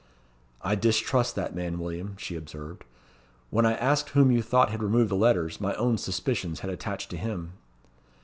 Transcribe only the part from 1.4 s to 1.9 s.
man,